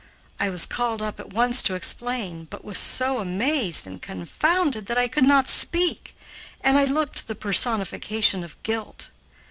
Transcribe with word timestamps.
I 0.39 0.49
was 0.49 0.65
called 0.65 0.99
up 0.99 1.19
at 1.19 1.31
once 1.31 1.61
to 1.61 1.75
explain, 1.75 2.45
but 2.49 2.65
was 2.65 2.79
so 2.79 3.19
amazed 3.19 3.85
and 3.85 4.01
confounded 4.01 4.87
that 4.87 4.97
I 4.97 5.07
could 5.07 5.25
not 5.25 5.47
speak, 5.47 6.15
and 6.61 6.75
I 6.79 6.85
looked 6.85 7.27
the 7.27 7.35
personification 7.35 8.43
of 8.43 8.57
guilt. 8.63 9.09